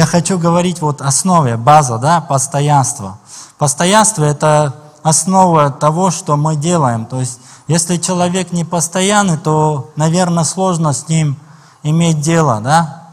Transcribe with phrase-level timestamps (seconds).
[0.00, 3.18] я хочу говорить вот основе, база, да, постоянство.
[3.58, 7.04] Постоянство– это основа того, что мы делаем.
[7.04, 7.38] То есть,
[7.68, 11.36] если человек не постоянный, то, наверное, сложно с ним
[11.82, 13.08] иметь дело, да?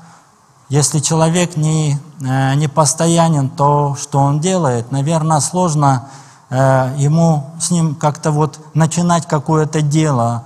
[0.69, 6.07] Если человек не, э, не постоянен, то, что он делает, наверное, сложно
[6.49, 10.45] э, ему с ним как-то вот начинать какое-то дело,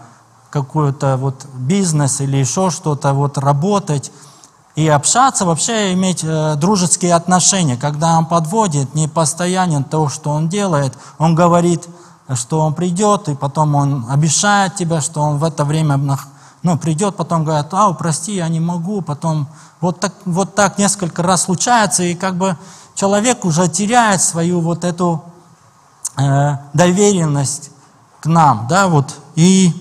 [0.49, 4.11] какой-то вот бизнес или еще что-то, вот работать
[4.75, 7.77] и общаться, вообще иметь э, дружеские отношения.
[7.77, 11.87] Когда он подводит, не постоянен то, что он делает, он говорит,
[12.35, 15.99] что он придет, и потом он обещает тебя, что он в это время
[16.63, 19.47] ну, придет, потом говорит, а, прости, я не могу, потом
[19.79, 22.55] вот так, вот так несколько раз случается, и как бы
[22.95, 25.23] человек уже теряет свою вот эту
[26.17, 27.71] э, доверенность
[28.21, 29.73] к нам, да, вот, и,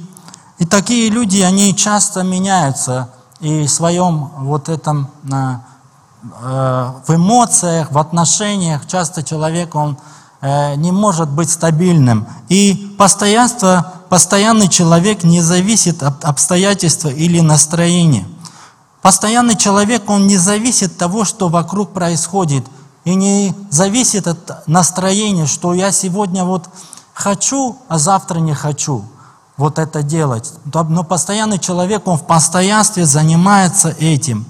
[0.59, 7.99] и такие люди, они часто меняются, и в своем вот этом, э, в эмоциях, в
[7.99, 9.97] отношениях, часто человек, он
[10.43, 18.27] э, не может быть стабильным, и постоянство, постоянный человек не зависит от обстоятельства или настроения.
[19.01, 22.67] Постоянный человек, он не зависит от того, что вокруг происходит,
[23.05, 26.69] и не зависит от настроения, что я сегодня вот
[27.15, 29.05] хочу, а завтра не хочу
[29.61, 30.55] вот это делать.
[30.73, 34.47] Но постоянный человек, он в постоянстве занимается этим.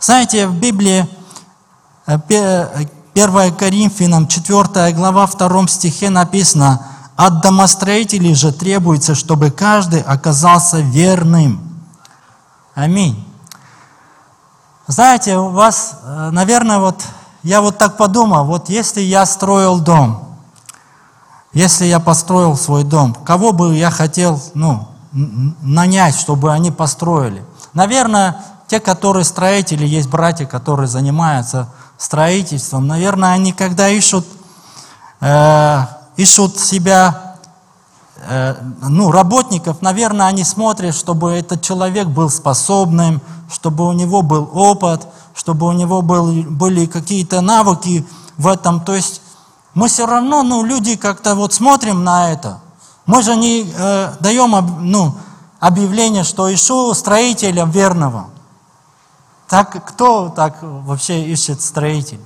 [0.00, 1.06] Знаете, в Библии
[2.06, 2.26] 1
[3.14, 6.80] э, Коринфянам 4 глава 2 стихе написано,
[7.14, 11.60] «От домостроителей же требуется, чтобы каждый оказался верным».
[12.74, 13.22] Аминь.
[14.86, 17.04] Знаете, у вас, э, наверное, вот
[17.42, 20.33] я вот так подумал, вот если я строил дом,
[21.54, 27.44] если я построил свой дом, кого бы я хотел, ну, нанять, чтобы они построили?
[27.72, 34.26] Наверное, те, которые строители, есть братья, которые занимаются строительством, наверное, они когда ищут,
[35.20, 37.36] э, ищут себя,
[38.28, 38.56] э,
[38.88, 45.06] ну, работников, наверное, они смотрят, чтобы этот человек был способным, чтобы у него был опыт,
[45.34, 48.04] чтобы у него был, были какие-то навыки
[48.38, 48.80] в этом.
[48.80, 49.20] То есть
[49.74, 52.60] мы все равно, ну, люди как-то вот смотрим на это.
[53.06, 54.54] Мы же не э, даем
[54.90, 55.14] ну,
[55.60, 58.30] объявление, что ищу строителя верного.
[59.48, 62.20] Так кто так вообще ищет строитель?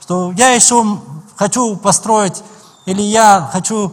[0.00, 1.00] Что я ищу,
[1.36, 2.42] хочу построить,
[2.84, 3.92] или я хочу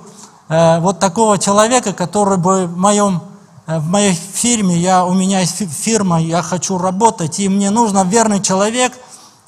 [0.50, 3.22] э, вот такого человека, который бы в моем
[3.66, 8.08] Э, в моей фирме, я, у меня есть фирма, я хочу работать, и мне нужен
[8.10, 8.94] верный человек,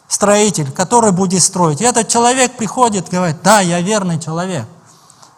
[0.07, 1.81] строитель, который будет строить.
[1.81, 4.66] И этот человек приходит, говорит, да, я верный человек,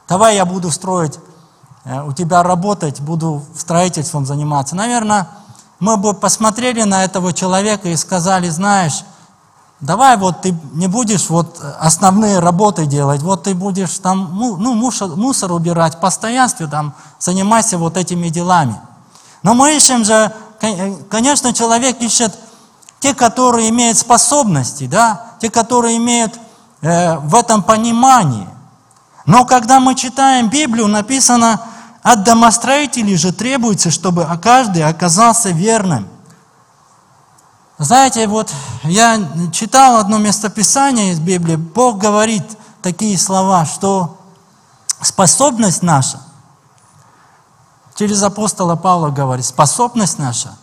[0.07, 1.19] давай я буду строить,
[1.85, 4.75] э, у тебя работать, буду строительством заниматься.
[4.75, 5.29] Наверное,
[5.79, 9.03] мы бы посмотрели на этого человека и сказали, знаешь,
[9.79, 15.09] Давай вот ты не будешь вот основные работы делать, вот ты будешь там ну, мусор,
[15.15, 18.81] мусор убирать, в постоянстве там занимайся вот этими делами.
[19.43, 20.33] Но мы ищем же,
[21.11, 22.33] конечно, человек ищет
[22.99, 26.39] те, которые имеют способности, да, те, которые имеют
[26.81, 28.47] э, в этом понимании.
[29.25, 31.61] Но когда мы читаем Библию, написано,
[32.01, 36.07] от домостроителей же требуется, чтобы каждый оказался верным.
[37.77, 38.51] Знаете, вот
[38.83, 39.19] я
[39.51, 42.43] читал одно местописание из Библии, Бог говорит
[42.81, 44.17] такие слова, что
[45.01, 46.21] способность наша,
[47.95, 50.57] через апостола Павла говорит, способность наша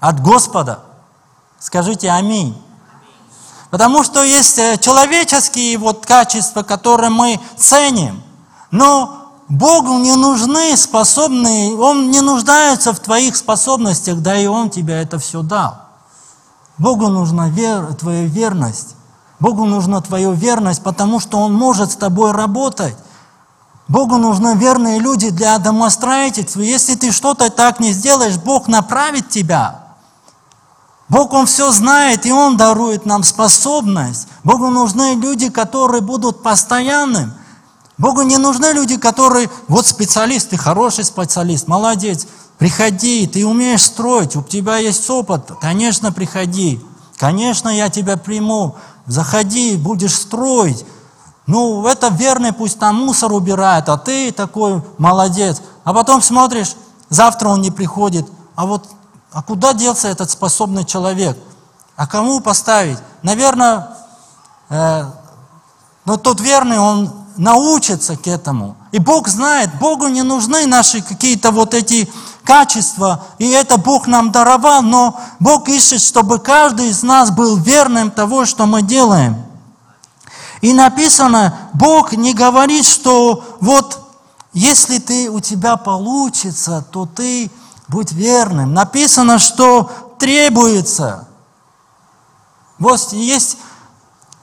[0.00, 0.80] от Господа.
[1.64, 2.54] Скажите аминь.
[3.70, 8.22] Потому что есть э, человеческие вот качества, которые мы ценим,
[8.70, 14.92] но Богу не нужны способные, Он не нуждается в твоих способностях, да и Он тебе
[15.00, 15.76] это все дал.
[16.76, 18.94] Богу нужна вер, твоя верность.
[19.40, 22.96] Богу нужна твоя верность, потому что Он может с тобой работать.
[23.88, 26.60] Богу нужны верные люди для домостроительства.
[26.60, 29.83] Если ты что-то так не сделаешь, Бог направит тебя.
[31.08, 34.28] Бог, Он все знает, и Он дарует нам способность.
[34.42, 37.32] Богу нужны люди, которые будут постоянным.
[37.98, 42.26] Богу не нужны люди, которые, вот специалист, ты хороший специалист, молодец,
[42.58, 46.80] Приходи, ты умеешь строить, у тебя есть опыт, конечно, приходи.
[47.16, 48.76] Конечно, я тебя приму.
[49.06, 50.84] Заходи, будешь строить.
[51.46, 55.60] Ну, это верный, пусть там мусор убирает, а ты такой молодец.
[55.84, 56.74] А потом смотришь,
[57.10, 58.26] завтра он не приходит.
[58.56, 58.88] А вот,
[59.34, 61.36] а куда делся этот способный человек?
[61.96, 62.98] А кому поставить?
[63.22, 63.88] Наверное,
[64.70, 65.04] э,
[66.04, 68.76] но тот верный, он научится к этому.
[68.92, 72.08] И Бог знает, Богу не нужны наши какие-то вот эти
[72.44, 78.12] качества, и это Бог нам даровал, но Бог ищет, чтобы каждый из нас был верным
[78.12, 79.44] того, что мы делаем.
[80.60, 83.98] И написано, Бог не говорит, что вот
[84.52, 87.50] если ты, у тебя получится, то ты
[87.88, 88.74] будь верным.
[88.74, 91.28] Написано, что требуется.
[92.78, 93.58] Вот есть,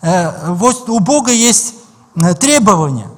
[0.01, 1.75] э, вот у Бога есть
[2.15, 3.09] э, требования.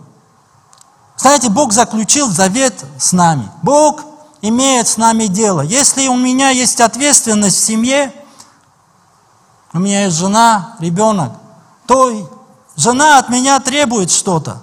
[1.18, 3.50] Знаете, Бог заключил завет с нами.
[3.62, 4.02] Бог
[4.42, 5.62] имеет с нами дело.
[5.62, 8.14] Если у меня есть ответственность в семье,
[9.72, 11.34] у меня есть жена, ребенок,
[11.88, 12.30] то
[12.76, 14.62] жена от меня требует что-то.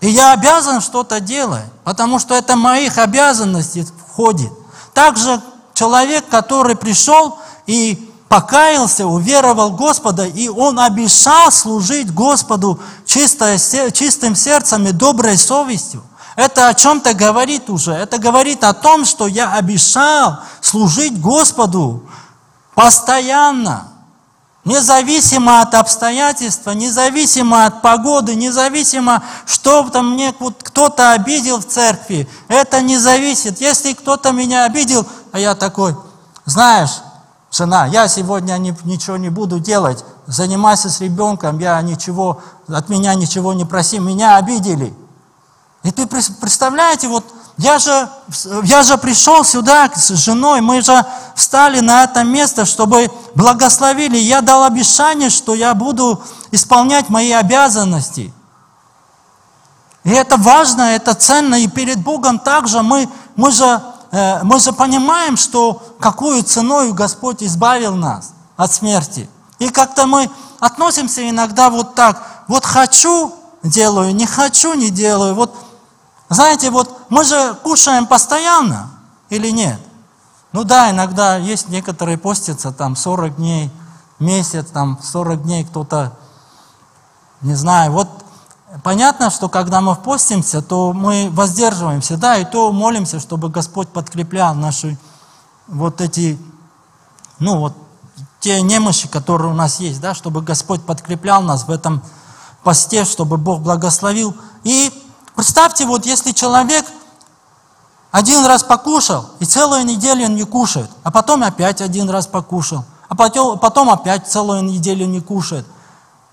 [0.00, 3.86] И я обязан что-то делать, потому что это моих обязанностей
[4.18, 4.52] входит.
[4.98, 5.40] Также
[5.74, 14.90] человек, который пришел и покаялся, уверовал Господа, и он обещал служить Господу чистым сердцем и
[14.90, 16.02] доброй совестью.
[16.34, 17.92] Это о чем-то говорит уже.
[17.92, 22.02] Это говорит о том, что я обещал служить Господу
[22.74, 23.86] постоянно.
[24.64, 32.28] Независимо от обстоятельств, независимо от погоды, независимо, что там мне вот кто-то обидел в церкви,
[32.48, 33.60] это не зависит.
[33.60, 35.96] Если кто-то меня обидел, а я такой,
[36.44, 37.00] знаешь,
[37.50, 43.14] жена, я сегодня не, ничего не буду делать, занимайся с ребенком, я ничего, от меня
[43.14, 44.94] ничего не проси, меня обидели.
[45.82, 47.24] И ты представляете, вот
[47.58, 48.08] я же,
[48.62, 54.16] я же пришел сюда с женой, мы же встали на это место, чтобы благословили.
[54.16, 56.22] Я дал обещание, что я буду
[56.52, 58.32] исполнять мои обязанности.
[60.04, 63.82] И это важно, это ценно, и перед Богом также мы, мы, же,
[64.12, 69.28] э, мы же понимаем, что какую ценой Господь избавил нас от смерти.
[69.58, 70.30] И как-то мы
[70.60, 73.34] относимся иногда вот так, вот хочу,
[73.64, 75.34] делаю, не хочу, не делаю.
[75.34, 75.56] Вот
[76.28, 78.90] знаете, вот мы же кушаем постоянно
[79.30, 79.80] или нет?
[80.52, 83.70] Ну да, иногда есть некоторые постятся там 40 дней,
[84.18, 86.12] месяц, там 40 дней кто-то,
[87.42, 87.92] не знаю.
[87.92, 88.08] Вот
[88.82, 94.54] понятно, что когда мы постимся, то мы воздерживаемся, да, и то молимся, чтобы Господь подкреплял
[94.54, 94.98] наши
[95.66, 96.38] вот эти,
[97.38, 97.74] ну вот,
[98.40, 102.02] те немощи, которые у нас есть, да, чтобы Господь подкреплял нас в этом
[102.62, 104.36] посте, чтобы Бог благословил.
[104.64, 104.92] И
[105.38, 106.84] Представьте, вот если человек
[108.10, 113.14] один раз покушал, и целую неделю не кушает, а потом опять один раз покушал, а
[113.14, 115.64] потом, потом опять целую неделю не кушает,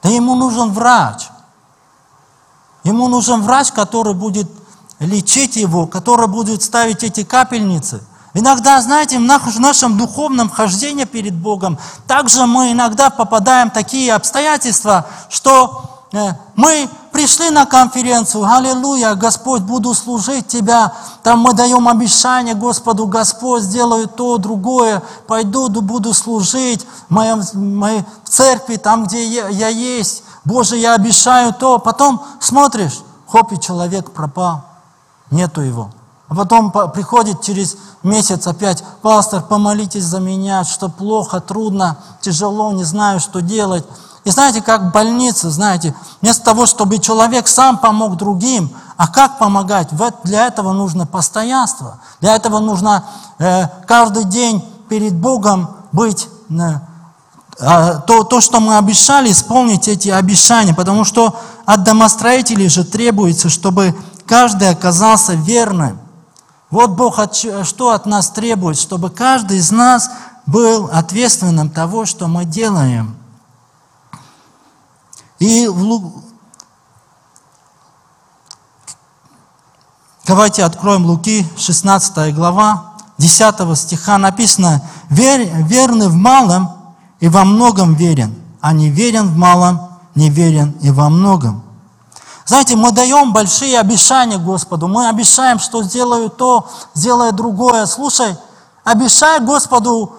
[0.02, 1.28] да ему нужен врач.
[2.84, 4.50] Ему нужен врач, который будет
[4.98, 8.02] лечить его, который будет ставить эти капельницы.
[8.34, 15.06] Иногда, знаете, в нашем духовном хождении перед Богом также мы иногда попадаем в такие обстоятельства,
[15.30, 20.92] что Э, мы пришли на конференцию, аллилуйя, Господь, буду служить Тебя.
[21.24, 28.04] Там мы даем обещание Господу, Господь, сделаю то, другое, пойду, буду служить в, моем, моей
[28.26, 30.24] церкви, там, где я, я есть.
[30.44, 31.80] Боже, я обещаю то.
[31.80, 34.66] Потом смотришь, хоп, и человек пропал.
[35.32, 35.92] Нету его.
[36.28, 42.84] А потом приходит через месяц опять, пастор, помолитесь за меня, что плохо, трудно, тяжело, не
[42.84, 43.86] знаю, что делать.
[44.26, 49.38] И знаете, как в больнице, знаете, вместо того, чтобы человек сам помог другим, а как
[49.38, 49.90] помогать?
[50.24, 52.00] Для этого нужно постоянство.
[52.22, 53.06] Для этого нужно
[53.38, 56.54] э, каждый день перед Богом быть, э,
[57.60, 60.74] э, то, то, что мы обещали, исполнить эти обещания.
[60.74, 63.96] Потому что от домостроителей же требуется, чтобы
[64.26, 66.00] каждый оказался верным.
[66.72, 70.10] Вот Бог от, что от нас требует, чтобы каждый из нас
[70.48, 73.16] был ответственным того, что мы делаем.
[75.46, 76.12] И в
[80.26, 87.94] Давайте откроем Луки, 16 глава, 10 стиха написано, Вер, «Верный в малом и во многом
[87.94, 91.62] верен, а не верен в малом, не верен и во многом».
[92.48, 97.86] Знаете, мы даем большие обещания Господу, мы обещаем, что сделаю то, сделаю другое.
[97.86, 98.36] Слушай,
[98.84, 100.16] обещай Господу,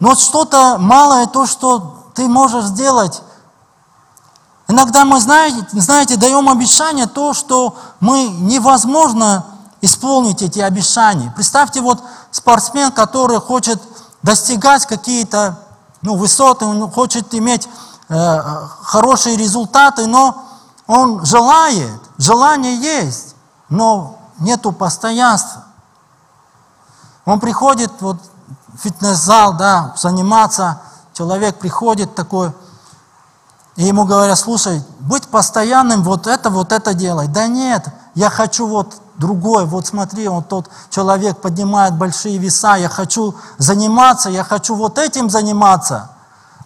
[0.00, 3.20] но что-то малое, то, что ты можешь сделать,
[4.72, 9.44] Иногда мы, знаете, знаете, даем обещания то, что мы невозможно
[9.82, 11.30] исполнить эти обещания.
[11.36, 13.82] Представьте, вот спортсмен, который хочет
[14.22, 15.58] достигать какие-то
[16.00, 17.68] ну, высоты, он хочет иметь
[18.08, 18.38] э,
[18.80, 20.42] хорошие результаты, но
[20.86, 23.34] он желает, желание есть,
[23.68, 25.64] но нету постоянства.
[27.26, 28.16] Он приходит вот,
[28.68, 30.80] в фитнес-зал, да, заниматься,
[31.12, 32.52] человек приходит такой,
[33.76, 37.26] и ему говорят, слушай, быть постоянным, вот это, вот это делай.
[37.28, 39.64] Да нет, я хочу вот другой.
[39.64, 45.30] Вот смотри, вот тот человек поднимает большие веса, я хочу заниматься, я хочу вот этим
[45.30, 46.10] заниматься.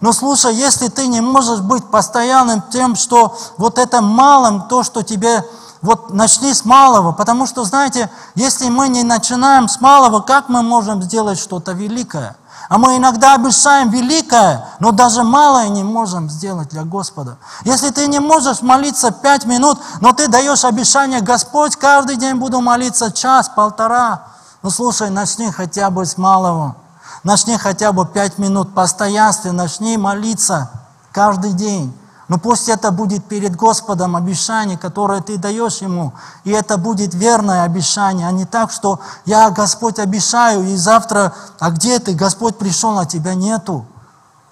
[0.01, 5.01] Но слушай, если ты не можешь быть постоянным тем, что вот это малым, то, что
[5.01, 5.43] тебе
[5.81, 10.61] вот начни с малого, потому что, знаете, если мы не начинаем с малого, как мы
[10.61, 12.35] можем сделать что-то великое?
[12.69, 17.37] А мы иногда обещаем великое, но даже малое не можем сделать для Господа.
[17.63, 22.59] Если ты не можешь молиться пять минут, но ты даешь обещание, Господь, каждый день буду
[22.59, 24.23] молиться час, полтора.
[24.63, 26.75] Ну слушай, начни хотя бы с малого.
[27.23, 30.69] Начни хотя бы пять минут постоянства, начни молиться
[31.13, 31.97] каждый день.
[32.27, 36.13] Но пусть это будет перед Господом обещание, которое ты даешь Ему.
[36.43, 41.71] И это будет верное обещание, а не так, что я, Господь, обещаю, и завтра, а
[41.71, 42.13] где ты?
[42.13, 43.85] Господь пришел, а тебя нету.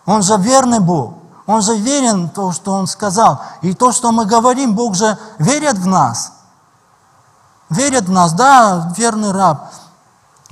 [0.05, 1.15] Он же верный Бог.
[1.47, 3.41] Он же верен в то, что Он сказал.
[3.61, 6.31] И то, что мы говорим, Бог же верит в нас.
[7.69, 9.69] Верит в нас, да, верный раб.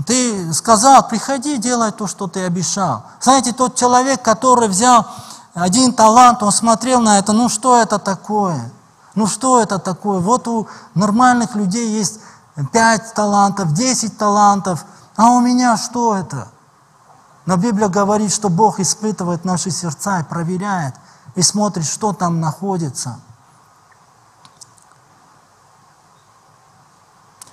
[0.06, 3.04] Ты сказал, приходи, делай то, что ты обещал.
[3.22, 5.06] Знаете, тот человек, который взял
[5.54, 8.72] один талант, он смотрел на это, ну что это такое?
[9.16, 10.20] Ну что это такое?
[10.20, 12.20] Вот у нормальных людей есть
[12.72, 16.48] пять талантов, десять талантов, а у меня что это?
[17.46, 20.96] Но Библия говорит, что Бог испытывает наши сердца и проверяет,
[21.36, 23.20] и смотрит, что там находится.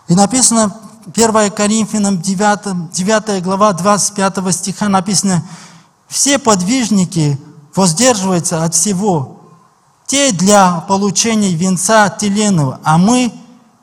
[0.07, 0.75] И написано
[1.14, 5.42] 1 Коринфянам 9, 9 глава 25 стиха написано,
[6.09, 7.38] все подвижники
[7.75, 9.41] воздерживается от всего.
[10.07, 13.33] Те для получения венца теленного, а мы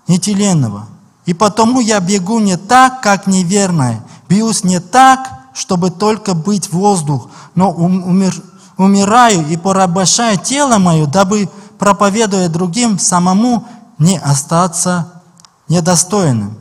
[0.08, 0.88] не теленного.
[1.25, 7.29] И потому я бегу не так, как неверная, бьюсь не так, чтобы только быть воздух,
[7.56, 8.36] но умер,
[8.77, 13.67] умираю и порабощаю тело мое, дабы, проповедуя другим, самому
[13.98, 15.22] не остаться
[15.67, 16.58] недостойным.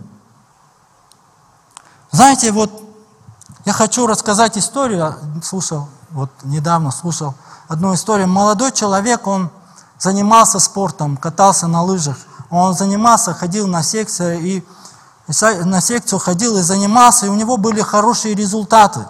[2.11, 2.71] Знаете, вот
[3.65, 7.35] я хочу рассказать историю, слушал вот недавно слушал
[7.69, 8.27] одну историю.
[8.27, 9.51] Молодой человек, он
[9.99, 12.17] занимался спортом, катался на лыжах.
[12.49, 14.65] Он занимался, ходил на секцию и
[15.65, 19.01] на секцию ходил и занимался, и у него были хорошие результаты.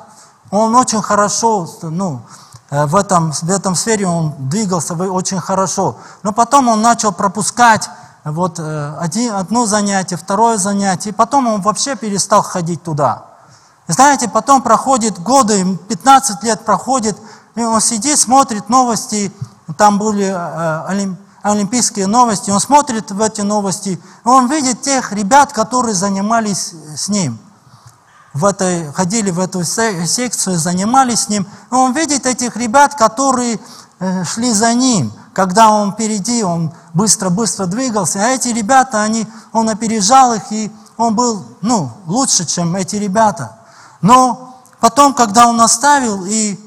[0.50, 2.22] Он очень хорошо, ну,
[2.70, 5.96] э, в этом, в этом сфере он двигался очень хорошо.
[6.24, 7.88] Но потом он начал пропускать
[8.24, 13.35] вот э, один, одно занятие, второе занятие, и потом он вообще перестал ходить туда.
[13.88, 17.16] Знаете, потом проходит годы, 15 лет проходит,
[17.54, 19.32] и он сидит, смотрит новости,
[19.78, 21.06] там были э,
[21.42, 27.08] олимпийские новости, он смотрит в эти новости, и он видит тех ребят, которые занимались с
[27.08, 27.38] ним.
[28.34, 31.46] В этой, ходили в эту секцию, занимались с ним.
[31.70, 33.58] И он видит этих ребят, которые
[33.98, 35.10] э, шли за ним.
[35.32, 38.18] Когда он впереди, он быстро-быстро двигался.
[38.18, 43.56] А эти ребята, они, он опережал их, и он был ну, лучше, чем эти ребята.
[44.00, 46.58] Но потом, когда он оставил, и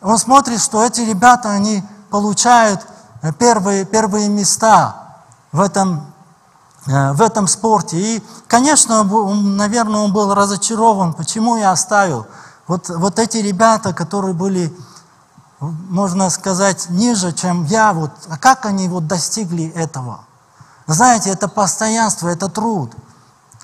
[0.00, 2.86] он смотрит, что эти ребята, они получают
[3.22, 5.14] э, первые, первые места
[5.52, 6.12] в этом,
[6.86, 7.96] э, в этом спорте.
[7.96, 12.26] И, конечно, наверное, он был разочарован, почему я оставил.
[12.66, 14.76] Вот, вот эти ребята, которые были,
[15.60, 20.20] можно сказать, ниже, чем я, вот, а как они вот достигли этого?
[20.86, 22.92] Знаете, это постоянство, это труд–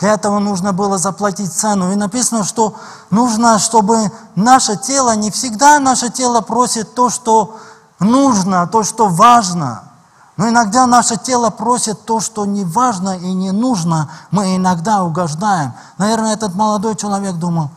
[0.09, 1.93] этого нужно было заплатить цену.
[1.93, 2.75] И написано, что
[3.11, 7.57] нужно, чтобы наше тело, не всегда наше тело просит то, что
[7.99, 9.83] нужно, то, что важно.
[10.37, 15.75] Но иногда наше тело просит то, что не важно и не нужно, мы иногда угождаем.
[15.99, 17.71] Наверное, этот молодой человек думал,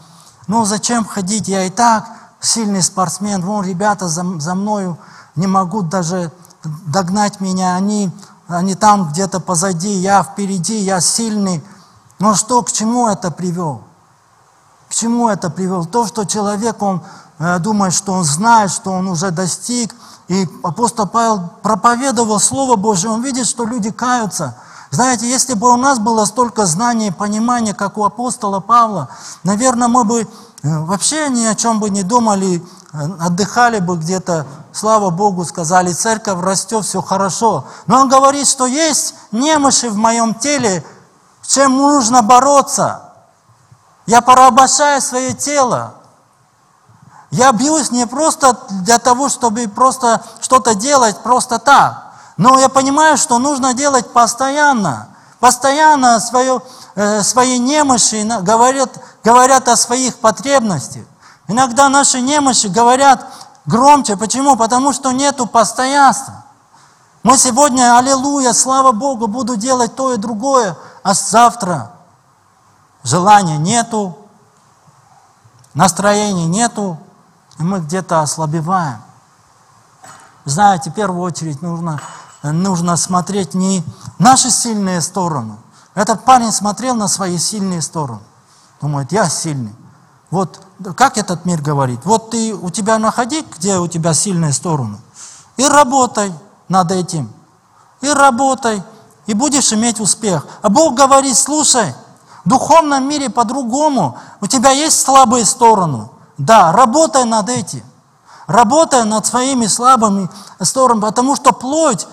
[0.48, 2.05] ну зачем ходить, я и так
[2.39, 4.98] сильный спортсмен, вон ребята за, за мною
[5.36, 6.32] не могут даже
[6.63, 8.12] догнать меня, они,
[8.48, 11.63] они там где-то позади, я впереди, я сильный.
[12.19, 13.81] Но что, к чему это привел?
[14.89, 15.86] К чему это привел?
[15.86, 17.01] То, что человек, он
[17.39, 19.93] э, думает, что он знает, что он уже достиг.
[20.27, 24.55] И апостол Павел проповедовал Слово Божье, он видит, что люди каются.
[24.91, 29.10] Знаете, если бы у нас было столько знаний и понимания, как у апостола Павла,
[29.43, 30.27] наверное, мы бы э,
[30.63, 36.41] вообще ни о чем бы не думали, э, отдыхали бы где-то, слава Богу, сказали, церковь
[36.41, 37.65] растет, все хорошо.
[37.88, 40.86] Но он говорит, что есть немощи в моем теле,
[41.48, 43.14] чем нужно бороться.
[44.06, 45.96] Я порабощаю свое тело.
[47.32, 52.14] Я бьюсь не просто для того, чтобы просто что-то делать просто так.
[52.38, 55.10] Но я понимаю, что нужно делать постоянно.
[55.40, 56.62] Постоянно свое,
[56.96, 58.90] э, свои немощи говорят,
[59.24, 61.04] говорят о своих потребностях.
[61.48, 63.25] Иногда наши немощи говорят
[63.66, 64.18] громче.
[64.18, 64.56] Почему?
[64.56, 66.44] Потому что нету постоянства.
[67.24, 70.78] Мы сегодня, аллилуйя, слава Богу, буду делать то и другое.
[71.06, 71.92] А завтра
[73.04, 74.18] желания нету,
[75.76, 77.00] настроения нету,
[77.60, 79.04] и мы где-то ослабеваем.
[80.46, 82.02] Знаете, в первую очередь нужно,
[82.42, 83.84] нужно смотреть не
[84.18, 85.58] наши сильные стороны.
[85.94, 88.24] Этот парень смотрел на свои сильные стороны.
[88.82, 89.76] Думает, я сильный.
[90.32, 90.60] Вот
[90.98, 92.04] как этот мир говорит?
[92.04, 94.98] Вот ты у тебя находи, где у тебя сильные стороны,
[95.56, 96.34] и работай
[96.68, 97.32] над этим.
[98.02, 98.82] И работай,
[99.25, 100.46] и будешь иметь успех.
[100.62, 101.94] А Бог говорит, слушай,
[102.44, 104.17] в духовном мире по-другому.
[104.39, 106.10] У тебя есть слабые стороны.
[106.38, 107.84] Да, работай над этим.
[108.48, 110.29] Работай над своими слабыми
[110.62, 112.08] сторонами, потому что плоть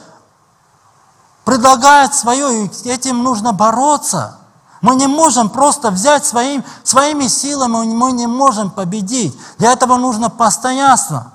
[1.45, 4.39] предлагает свое, и этим нужно бороться.
[4.81, 9.39] Мы не можем просто взять своим, своими силами, мы не можем победить.
[9.59, 11.33] Для этого нужно постоянство.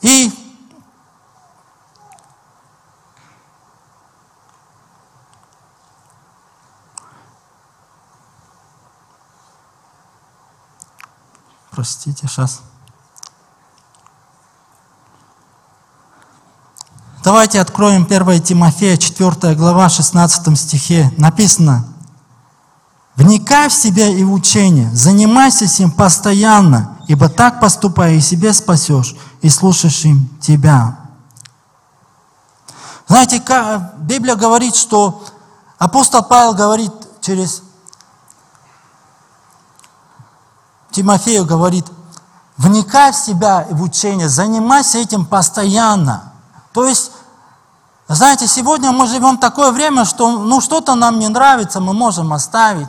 [0.00, 0.32] И
[11.80, 12.60] простите, сейчас.
[17.24, 21.10] Давайте откроем 1 Тимофея, 4 глава, 16 стихе.
[21.16, 21.86] Написано,
[23.16, 29.16] «Вникай в себя и в учение, занимайся им постоянно, ибо так поступая и себе спасешь,
[29.40, 30.98] и слушаешь им тебя».
[33.08, 33.42] Знаете,
[34.00, 35.24] Библия говорит, что
[35.78, 37.62] апостол Павел говорит через
[40.90, 41.86] Тимофею говорит,
[42.56, 46.32] вникай в себя и в учение, занимайся этим постоянно.
[46.72, 47.12] То есть,
[48.08, 52.88] знаете, сегодня мы живем такое время, что ну что-то нам не нравится, мы можем оставить.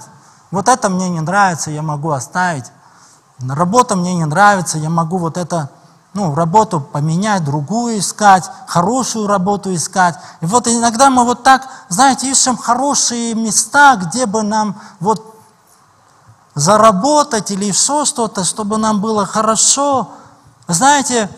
[0.52, 2.66] Вот это мне не нравится, я могу оставить.
[3.40, 5.70] Работа мне не нравится, я могу вот это,
[6.14, 10.16] ну, работу поменять, другую искать, хорошую работу искать.
[10.42, 15.31] И вот иногда мы вот так, знаете, ищем хорошие места, где бы нам вот
[16.56, 20.10] заработать или еще что-то, чтобы нам было хорошо.
[20.68, 21.30] Знаете,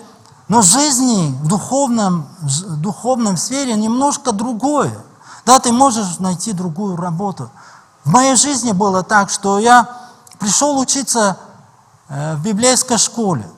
[0.47, 4.97] но жизни, в духовном, в духовном сфере немножко другое.
[5.45, 7.49] Да, ты можешь найти другую работу.
[8.03, 9.87] В моей жизни было так, что я
[10.39, 11.37] пришел учиться
[12.09, 13.49] э, в библейской школе,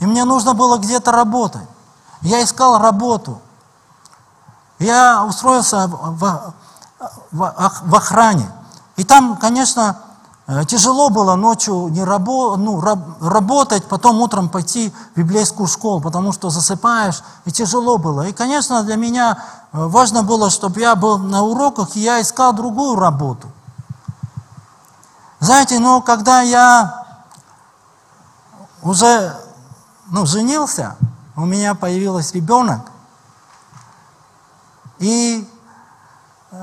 [0.00, 1.66] и мне нужно было где-то работать.
[2.20, 3.40] Я искал работу.
[4.78, 6.54] Я устроился в,
[7.30, 8.50] в, в охране.
[8.96, 9.98] И там, конечно,
[10.46, 16.32] тяжело было ночью не рабо, ну, раб, работать, потом утром пойти в библейскую школу, потому
[16.32, 18.28] что засыпаешь, и тяжело было.
[18.28, 19.38] И, конечно, для меня
[19.72, 23.48] э, важно было, чтобы я был на уроках, и я искал другую работу.
[25.40, 27.04] Знаете, но когда я
[28.82, 29.36] уже
[30.10, 30.96] ну, женился,
[31.34, 32.82] у меня появился ребенок,
[35.00, 35.46] и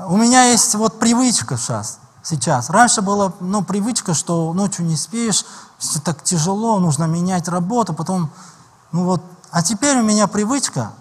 [0.08, 2.70] у меня есть вот привычка сейчас– сейчас.
[2.70, 5.44] Раньше была ну, привычка, что ночью не спишь,
[5.78, 8.30] все так тяжело, нужно менять работу, потом,
[8.90, 10.92] ну вот, а теперь у меня привычка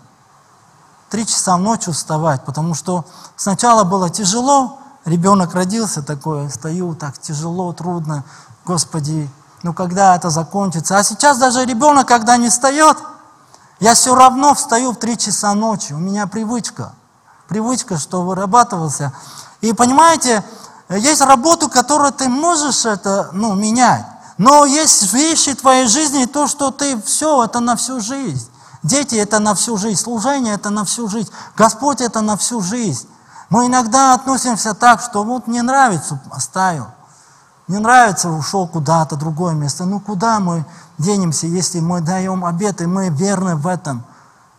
[1.09, 3.05] три часа ночью вставать, потому что
[3.35, 8.23] сначала было тяжело, ребенок родился такой, стою так тяжело, трудно,
[8.65, 9.29] Господи,
[9.63, 10.97] ну когда это закончится?
[10.97, 12.97] А сейчас даже ребенок, когда не встает,
[13.79, 16.93] я все равно встаю в три часа ночи, у меня привычка,
[17.47, 19.13] привычка, что вырабатывался.
[19.61, 20.43] И понимаете,
[20.95, 24.05] есть работу, которую ты можешь это, ну, менять.
[24.37, 28.49] Но есть вещи в твоей жизни, то, что ты все, это на всю жизнь.
[28.83, 33.07] Дети– это на всю жизнь, служение– это на всю жизнь, Господь– это на всю жизнь.
[33.49, 36.87] Мы иногда относимся так, что вот мне нравится, оставил.
[37.69, 39.85] Не нравится, ушел куда-то, другое место.
[39.85, 40.65] Ну куда мы
[40.97, 44.03] денемся, если мы даем обет, и мы верны в этом?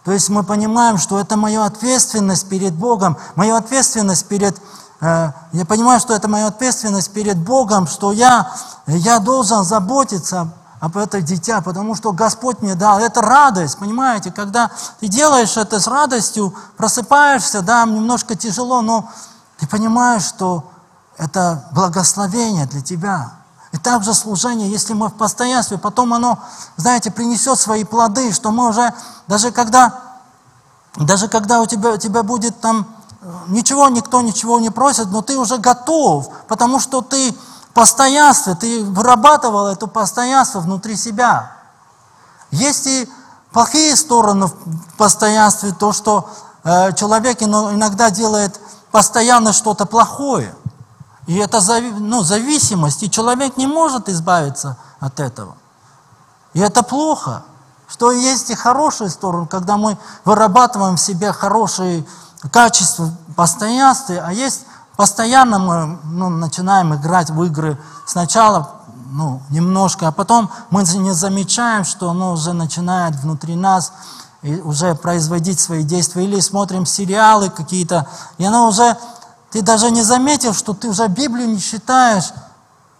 [0.05, 4.57] То есть мы понимаем, что это моя ответственность перед Богом, моя ответственность перед
[5.05, 8.51] я понимаю, что это моя ответственность перед Богом, что я,
[8.87, 10.49] я должен заботиться
[10.81, 12.99] об этом дитя, потому что Господь мне дал.
[12.99, 19.11] Это радость, понимаете, когда ты делаешь это с радостью, просыпаешься, да, немножко тяжело, но
[19.59, 20.71] ты понимаешь, что
[21.17, 23.33] это благословение для тебя.
[23.73, 26.39] И также служение, если мы в постоянстве, потом оно,
[26.77, 28.95] знаете, принесет свои плоды, что мы уже,
[29.27, 30.01] даже когда,
[30.97, 32.87] даже когда у тебя, у тебя будет там
[33.49, 38.85] ничего, никто ничего не просит, но ты уже готов, потому что ты в постоянстве, ты
[38.85, 41.53] вырабатывал это постоянство внутри себя.
[42.51, 43.09] Есть и
[43.53, 46.29] плохие стороны в постоянстве, то, что
[46.63, 48.61] э, человек иногда делает
[48.91, 50.55] постоянно что-то плохое.
[51.27, 51.61] И это
[51.99, 55.57] ну, зависимость, и человек не может избавиться от этого.
[56.53, 57.43] И это плохо.
[57.89, 62.05] Что есть и хорошие стороны, когда мы вырабатываем в себе хорошие
[62.49, 68.71] качество постоянстве, а есть постоянно мы ну, начинаем играть в игры сначала
[69.11, 73.93] ну, немножко, а потом мы не замечаем, что оно уже начинает внутри нас
[74.43, 76.25] и уже производить свои действия.
[76.25, 78.97] Или смотрим сериалы какие-то, и оно уже,
[79.51, 82.33] ты даже не заметил, что ты уже Библию не читаешь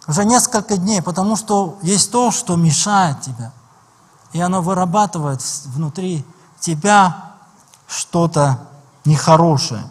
[0.07, 3.51] уже несколько дней, потому что есть то, что мешает тебе.
[4.33, 6.25] И оно вырабатывает внутри
[6.59, 7.33] тебя
[7.87, 8.59] что-то
[9.05, 9.83] нехорошее.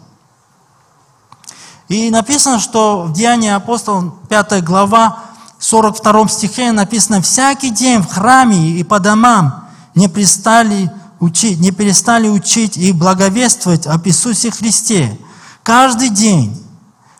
[1.87, 5.19] И написано, что в Деянии апостолов 5 глава
[5.59, 12.27] 42 стихе написано, «Всякий день в храме и по домам не перестали учить, не перестали
[12.27, 15.19] учить и благовествовать об Иисусе Христе.
[15.63, 16.63] Каждый день,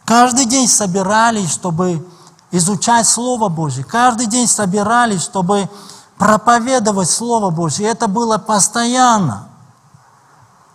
[0.03, 2.05] каждый день собирались, чтобы
[2.51, 3.83] изучать Слово Божье.
[3.83, 5.69] Каждый день собирались, чтобы
[6.17, 7.85] проповедовать Слово Божье.
[7.85, 9.49] И это было постоянно.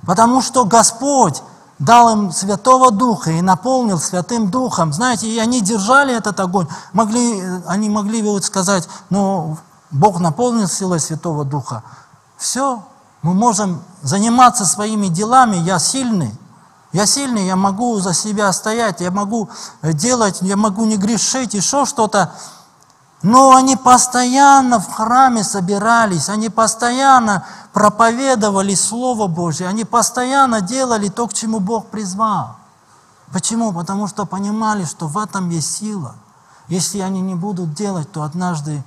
[0.06, 1.42] Потому что Господь
[1.78, 4.92] дал им Святого Духа и наполнил Святым Духом.
[4.92, 6.68] Знаете, и они держали этот огонь.
[6.92, 9.56] Могли, они могли бы вот сказать, ну,
[9.90, 11.82] Бог наполнил силой Святого Духа.
[12.36, 12.82] Все,
[13.22, 16.32] мы можем заниматься своими делами, я сильный.
[16.92, 19.48] Я сильный, я могу за себя стоять, я могу
[19.82, 22.32] делать, я могу не грешить, еще что-то.
[23.22, 31.28] Но они постоянно в храме собирались, они постоянно проповедовали Слово Божье, они постоянно делали то,
[31.28, 32.56] к чему Бог призвал.
[33.30, 33.72] Почему?
[33.72, 36.14] Потому что понимали, что в этом есть сила.
[36.68, 38.82] Если они не будут делать, то однажды,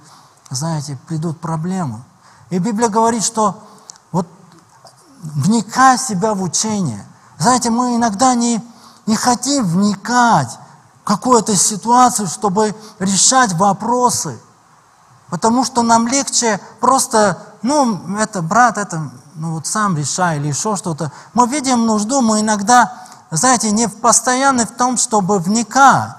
[0.49, 2.01] знаете, придут проблемы.
[2.49, 3.63] И Библия говорит, что
[4.11, 4.27] вот
[5.21, 7.05] вникай себя в учение.
[7.37, 8.63] Знаете, мы иногда не,
[9.05, 10.57] не хотим вникать
[11.03, 14.39] какую-то ситуацию, чтобы решать вопросы.
[15.29, 20.75] Потому что нам легче просто, ну, это брат, это, ну, вот сам решай или еще
[20.75, 21.11] что-то.
[21.33, 22.93] Мы видим нужду, мы иногда,
[23.31, 26.17] знаете, не постоянно в том, чтобы вникать.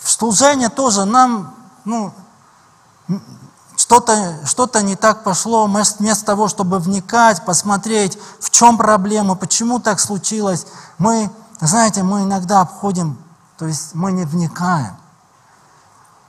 [0.00, 1.54] В служение тоже нам,
[1.84, 2.12] ну,
[3.76, 9.80] что-то что, -то, не так пошло, вместо того, чтобы вникать, посмотреть, в чем проблема, почему
[9.80, 10.66] так случилось,
[10.98, 11.30] мы
[11.66, 13.18] знаете, мы иногда обходим,
[13.58, 14.96] то есть мы не вникаем.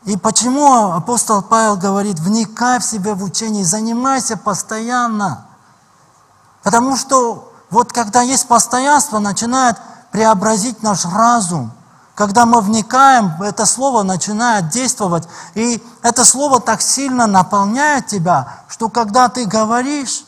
[0.03, 5.45] И почему апостол Павел говорит, вникай в себя в учение, занимайся постоянно.
[6.63, 9.77] Потому что вот когда есть постоянство, начинает
[10.11, 11.71] преобразить наш разум.
[12.15, 15.27] Когда мы вникаем, это слово начинает действовать.
[15.55, 20.25] И это слово так сильно наполняет тебя, что когда ты говоришь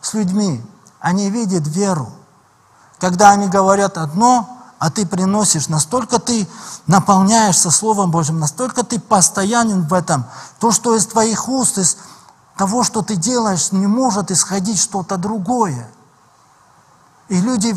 [0.00, 0.64] с людьми,
[1.00, 2.12] они видят веру.
[3.04, 6.48] Когда они говорят одно, а ты приносишь, настолько ты
[6.86, 10.24] наполняешься Словом Божьим, настолько ты постоянен в этом.
[10.58, 11.98] То, что из твоих уст, из
[12.56, 15.86] того, что ты делаешь, не может исходить что-то другое.
[17.28, 17.74] И люди,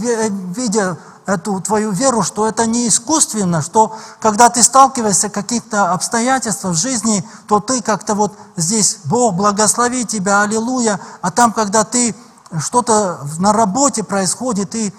[0.56, 6.80] видя эту твою веру, что это не искусственно, что когда ты сталкиваешься каких-то обстоятельствах в
[6.80, 12.16] жизни, то ты как-то вот здесь, Бог благослови тебя, аллилуйя, а там, когда ты
[12.62, 14.94] что-то на работе происходит, и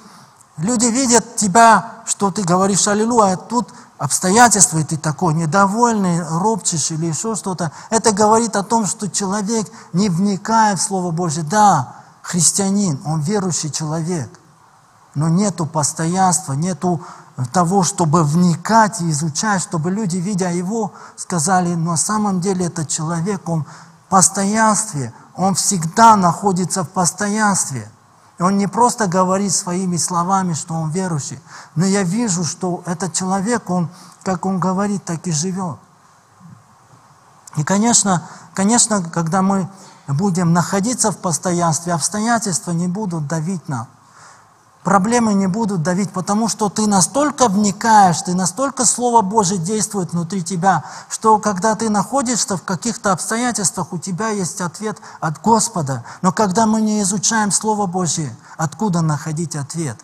[0.59, 3.69] Люди видят тебя, что ты говоришь аллилуйя, а тут
[3.99, 7.71] обстоятельства, и ты такой недовольный, ропчешь или еще что-то.
[7.91, 11.43] Это говорит о том, что человек не вникая в Слово Божье.
[11.45, 14.31] Да, христианин, он верующий человек,
[15.15, 17.01] но нету постоянства, нету
[17.53, 22.89] того, чтобы вникать и изучать, чтобы люди, видя его, сказали, «Ну, на самом деле этот
[22.89, 27.89] человек, он в постоянстве, он всегда находится в постоянстве.
[28.39, 31.41] И он не просто говорит своими словами, что он верующий,
[31.75, 33.89] но я вижу, что этот человек, он,
[34.23, 35.77] как он говорит, так и живет.
[37.57, 39.69] И, конечно, конечно, когда мы
[40.07, 43.89] будем находиться в постоянстве, обстоятельства не будут давить нам
[44.85, 50.43] проблемы не будут давить, потому что ты настолько вникаешь, ты настолько Слово Божье действует внутри
[50.43, 56.05] тебя, что когда ты находишься в каких-то обстоятельствах, у тебя есть ответ от Господа.
[56.23, 59.99] Но когда мы не изучаем Слово Божье, откуда находить ответ?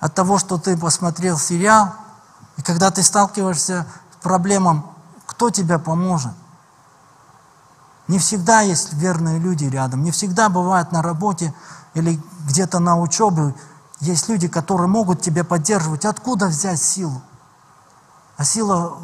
[0.00, 1.92] От того, что ты посмотрел сериал,
[2.56, 4.82] и когда ты сталкиваешься с проблемой,
[5.26, 6.32] кто тебе поможет?
[8.08, 11.52] Не всегда есть верные люди рядом, не всегда бывает на работе
[11.96, 13.54] или где-то на учебе
[14.00, 16.04] есть люди, которые могут тебя поддерживать.
[16.04, 17.22] Откуда взять силу?
[18.36, 18.98] А сила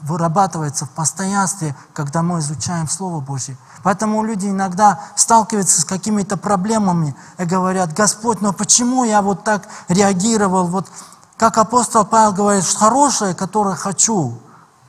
[0.00, 3.58] вырабатывается в постоянстве, когда мы изучаем Слово Божье.
[3.82, 9.68] Поэтому люди иногда сталкиваются с какими-то проблемами и говорят, Господь, но почему я вот так
[9.88, 10.68] реагировал?
[10.68, 10.88] Вот
[11.36, 14.38] как апостол Павел говорит, хорошее, которое хочу,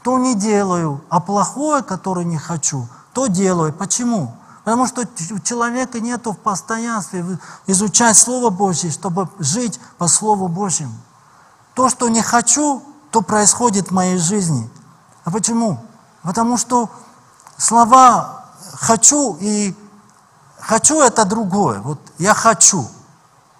[0.04, 3.74] то не делаю, а плохое, которое не хочу, то делаю.
[3.74, 4.34] Почему?
[4.64, 7.26] Потому что у человека нет в постоянстве
[7.68, 10.94] изучать Слово Божье, чтобы жить по Слову Божьему.
[11.74, 14.70] То, что не хочу, то происходит в моей жизни.
[15.24, 15.80] А почему?
[16.24, 16.90] Потому что
[17.58, 19.76] слова «хочу» и
[20.60, 21.80] «хочу»— это другое.
[21.80, 22.88] Вот я хочу.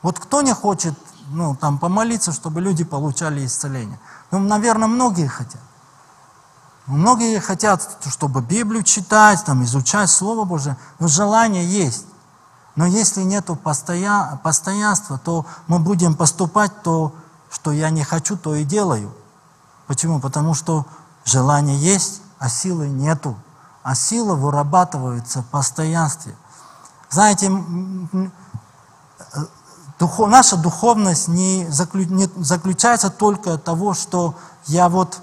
[0.02, 0.94] Вот кто не хочет
[1.32, 4.00] ну, там, помолиться, чтобы люди получали исцеление?
[4.32, 5.62] Ну, наверное, многие хотят.
[6.90, 12.06] Многие хотят, чтобы Библию читать, там, изучать Слово Божие, но желание есть.
[12.76, 14.40] Но если нет постоя...
[14.44, 17.14] постоянства, то мы будем поступать то,
[17.52, 19.14] что я не хочу, то и делаю.
[19.86, 20.20] Почему?
[20.20, 20.88] Потому что
[21.26, 23.36] желание есть, а силы нету.
[23.84, 26.36] А сила вырабатывается в постоянстве.
[27.12, 27.52] Знаете,
[30.00, 30.28] духов...
[30.28, 32.06] наша духовность не, заклю...
[32.06, 34.34] не заключается только того, что
[34.66, 35.22] я вот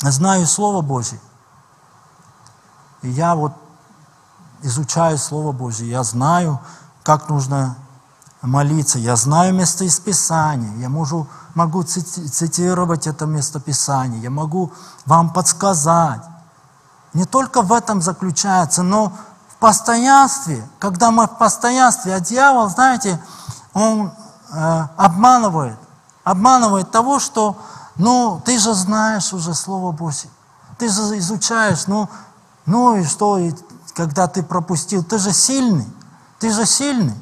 [0.00, 1.20] знаю Слово Божье.
[3.02, 3.52] И я вот
[4.62, 6.58] изучаю Слово Божье, я знаю,
[7.02, 7.76] как нужно
[8.40, 14.72] молиться, я знаю место из Писания, я могу, могу цитировать это местописание, я могу
[15.06, 16.22] вам подсказать.
[17.12, 19.12] Не только в этом заключается, но
[19.48, 23.20] в постоянстве, когда мы в постоянстве, а дьявол, знаете,
[23.72, 24.12] он
[24.50, 25.78] э, обманывает,
[26.24, 27.56] обманывает того, что
[27.96, 30.30] ну, ты же знаешь уже Слово Божье.
[30.78, 32.08] Ты же изучаешь, ну,
[32.66, 33.52] ну и что, и
[33.94, 35.04] когда ты пропустил?
[35.04, 35.86] Ты же сильный.
[36.38, 37.14] Ты же сильный.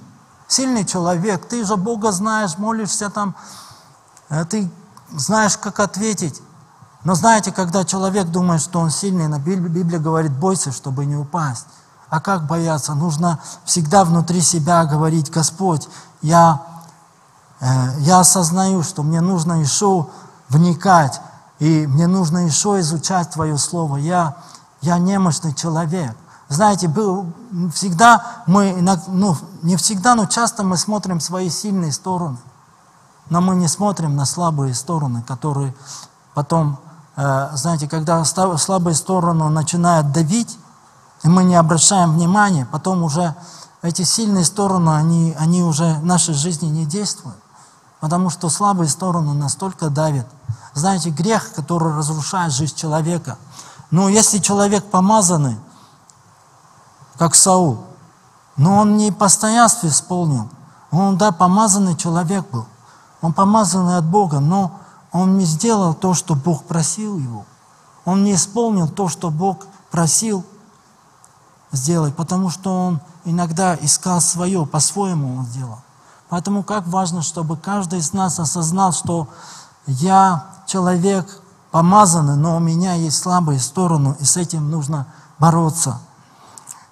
[0.49, 1.47] Сильный человек.
[1.47, 3.35] Ты же Бога знаешь, молишься там.
[4.29, 4.71] Э, ты
[5.11, 6.41] знаешь, как ответить.
[7.05, 11.67] Но знаете, когда человек думает, что он сильный, на Библия говорит, бойся, чтобы не упасть.
[12.09, 12.95] А как бояться?
[12.95, 15.89] Нужно всегда внутри себя говорить, Господь,
[16.21, 16.63] я,
[17.61, 20.09] э, я осознаю, что мне нужно еще
[20.53, 21.21] вникать,
[21.59, 23.97] и мне нужно еще изучать Твое Слово.
[23.97, 24.37] Я,
[24.81, 26.17] я немощный человек.
[26.49, 27.33] Знаете, был,
[27.73, 28.77] всегда мы,
[29.09, 32.37] ну, не всегда, но часто мы смотрим свои сильные стороны,
[33.31, 35.75] но мы не смотрим на слабые стороны, которые
[36.35, 36.79] потом,
[37.17, 40.59] э, знаете, когда слабые стороны начинают давить,
[41.23, 43.35] и мы не обращаем внимания, потом уже
[43.81, 47.42] эти сильные стороны, они, они уже в нашей жизни не действуют,
[48.03, 50.27] потому что слабые стороны настолько давят,
[50.75, 53.39] знаете, грех, который разрушает жизнь человека.
[53.93, 55.57] Но если человек помазанный,
[57.17, 57.85] как Саул,
[58.57, 60.49] но он не постоянство исполнил.
[60.91, 62.67] Он, да, помазанный человек был.
[63.21, 64.81] Он помазанный от Бога, но
[65.13, 67.45] он не сделал то, что Бог просил его.
[68.05, 69.59] Он не исполнил то, что Бог
[69.93, 70.45] просил
[71.71, 75.79] сделать, потому что он иногда искал свое, по-своему он сделал.
[76.33, 79.29] Поэтому как важно, чтобы каждый из нас осознал, что
[79.87, 81.27] я человек
[81.71, 85.07] помазанный, но у меня есть слабые стороны, и с этим нужно
[85.39, 86.01] бороться.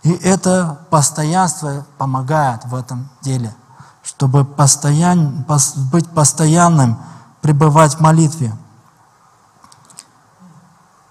[0.03, 3.57] И это постоянство помогает в этом деле,
[4.03, 5.47] чтобы постоян,
[5.91, 6.99] быть постоянным,
[7.41, 8.55] пребывать в молитве.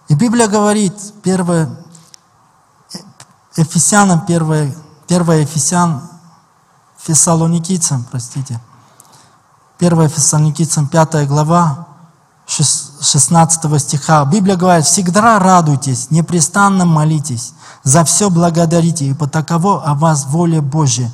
[0.07, 1.77] И Библия говорит, 1
[3.55, 4.75] Ефесянам, 1,
[5.07, 6.03] 1 Ефесян,
[6.99, 8.59] Фессалоникийцам, простите,
[9.79, 11.87] 1 Фессалоникийцам, 5 глава,
[12.45, 14.25] 16 стиха.
[14.25, 21.11] Библия говорит, всегда радуйтесь, непрестанно молитесь, за все благодарите, ибо таково о вас воля Божья.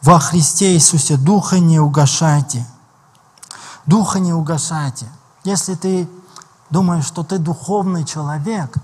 [0.00, 2.64] Во Христе Иисусе Духа не угашайте.
[3.84, 5.06] Духа не угашайте.
[5.44, 6.08] Если ты
[6.70, 8.76] думаешь, что ты духовный человек,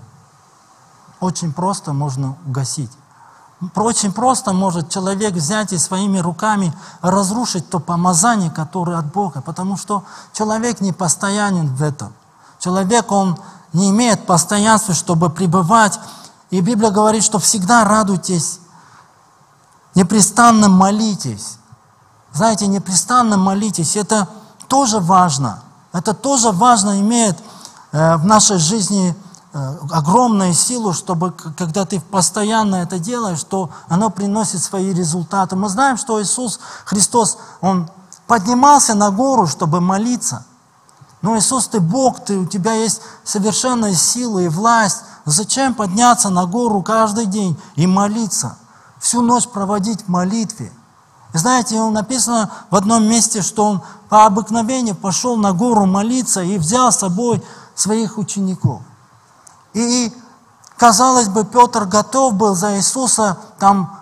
[1.19, 2.91] очень просто можно угасить.
[3.75, 9.77] Очень просто может человек взять и своими руками разрушить то помазание, которое от Бога, потому
[9.77, 12.13] что человек не постоянен в этом.
[12.59, 13.37] Человек, он
[13.71, 15.99] не имеет постоянства, чтобы пребывать.
[16.49, 18.59] И Библия говорит, что всегда радуйтесь,
[19.95, 21.57] непрестанно молитесь.
[22.33, 24.27] Знаете, непрестанно молитесь, это
[24.67, 25.61] тоже важно.
[25.93, 27.37] Это тоже важно имеет
[27.93, 29.15] э, в нашей жизни
[29.91, 35.55] огромную силу, чтобы, когда ты постоянно это делаешь, то оно приносит свои результаты.
[35.55, 37.89] Мы знаем, что Иисус Христос, Он
[38.27, 40.45] поднимался на гору, чтобы молиться.
[41.21, 45.03] Но Иисус, ты Бог, ты, у тебя есть совершенная сила и власть.
[45.23, 48.57] Зачем подняться на гору каждый день и молиться?
[48.99, 50.71] Всю ночь проводить в молитве.
[51.33, 56.57] И знаете, написано в одном месте, что он по обыкновению пошел на гору молиться и
[56.57, 57.41] взял с собой
[57.73, 58.81] своих учеников.
[59.75, 60.11] И,
[60.77, 63.99] казалось бы, Петр готов был за Иисуса там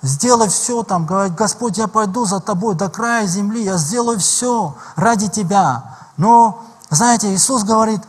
[0.00, 4.74] сделать все, там, говорить, Господь, я пойду за тобой до края земли, я сделаю все
[4.96, 5.96] ради тебя.
[6.16, 8.00] Но, знаете, Иисус говорит,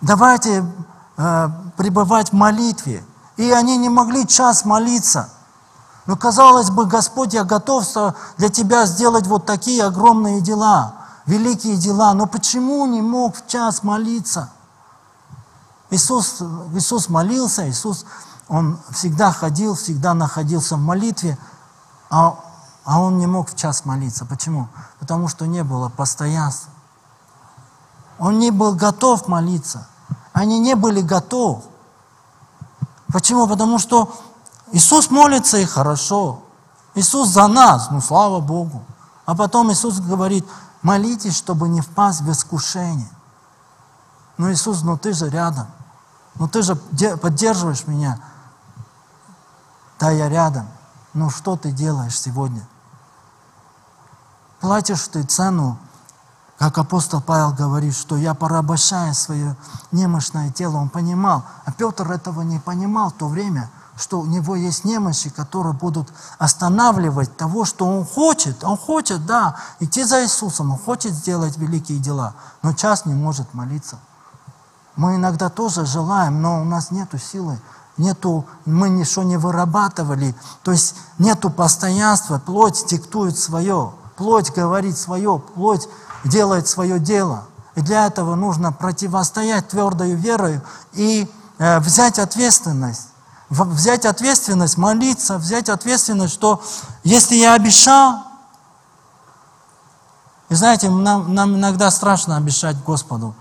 [0.00, 0.64] давайте
[1.18, 3.04] э, пребывать в молитве.
[3.36, 5.28] И они не могли час молиться.
[6.06, 7.84] Но казалось бы, Господь, я готов
[8.38, 10.94] для Тебя сделать вот такие огромные дела,
[11.26, 12.14] великие дела.
[12.14, 14.48] Но почему не мог в час молиться?
[15.90, 16.42] Иисус,
[16.74, 18.04] Иисус молился, Иисус,
[18.48, 21.38] Он всегда ходил, всегда находился в молитве,
[22.10, 22.38] а,
[22.84, 24.24] а Он не мог в час молиться.
[24.24, 24.68] Почему?
[24.98, 26.70] Потому что не было постоянства.
[28.18, 29.86] Он не был готов молиться.
[30.32, 31.62] Они не были готовы.
[33.12, 33.46] Почему?
[33.46, 34.12] Потому что
[34.72, 36.40] Иисус молится и хорошо.
[36.94, 38.82] Иисус за нас, ну слава Богу.
[39.26, 40.46] А потом Иисус говорит,
[40.82, 43.08] молитесь, чтобы не впасть в искушение.
[44.38, 45.66] Ну Иисус, ну ты же рядом.
[46.38, 48.20] Ну ты же поддерживаешь меня.
[49.98, 50.68] Да, я рядом.
[51.14, 52.66] Ну что ты делаешь сегодня?
[54.60, 55.78] Платишь ты цену
[56.58, 59.56] как апостол Павел говорит, что я порабощаю свое
[59.92, 61.44] немощное тело, он понимал.
[61.66, 66.08] А Петр этого не понимал в то время, что у него есть немощи, которые будут
[66.38, 68.64] останавливать того, что он хочет.
[68.64, 73.52] Он хочет, да, идти за Иисусом, он хочет сделать великие дела, но час не может
[73.52, 73.98] молиться.
[74.96, 77.58] Мы иногда тоже желаем, но у нас нет силы,
[77.98, 85.38] нету, мы ничего не вырабатывали, то есть нету постоянства, плоть диктует свое, плоть говорит свое,
[85.38, 85.88] плоть
[86.24, 87.44] делает свое дело.
[87.74, 90.62] И для этого нужно противостоять твердой верой
[90.94, 93.08] и э, взять ответственность.
[93.48, 96.60] Взять ответственность, молиться, взять ответственность, что
[97.04, 98.24] если я обещал,
[100.48, 103.34] и знаете, нам, нам иногда страшно обещать Господу,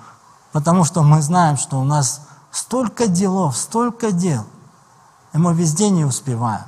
[0.56, 4.46] потому что мы знаем, что у нас столько делов, столько дел,
[5.34, 6.63] и мы везде не успеваем.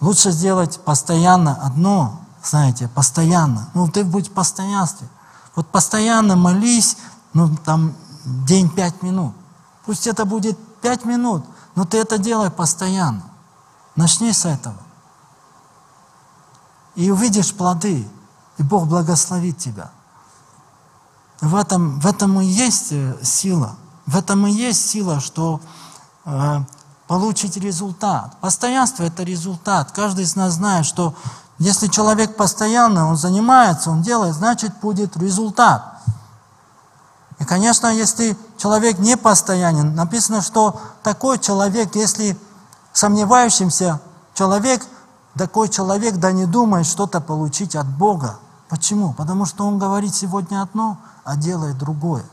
[0.00, 3.68] Лучше сделать постоянно одно, знаете, постоянно.
[3.74, 5.10] Ну, ты будь в постоянстве.
[5.56, 6.96] Вот постоянно молись,
[7.34, 7.92] ну, там,
[8.24, 9.34] день пять минут.
[9.84, 13.24] Пусть это будет пять минут, но ты это делай постоянно.
[13.94, 14.78] Начни с этого.
[16.94, 18.08] И увидишь плоды,
[18.56, 19.90] и Бог благословит тебя.
[21.40, 23.76] В этом, в этом и есть э, сила.
[24.06, 25.60] В этом и есть сила, что
[26.24, 26.60] э,
[27.06, 28.36] получить результат.
[28.40, 29.92] Постоянство– это результат.
[29.92, 31.14] Каждый из нас знает, что
[31.58, 35.98] если человек постоянно, он занимается, он делает, значит будет результат.
[37.38, 42.38] И, конечно, если человек не постоянен, написано, что такой человек, если
[42.92, 44.00] сомневающимся
[44.34, 44.84] человек,
[45.36, 48.38] такой человек да не думает что-то получить от Бога.
[48.68, 49.12] Почему?
[49.12, 50.98] Потому что он говорит сегодня одно,
[51.28, 52.24] а делает другое.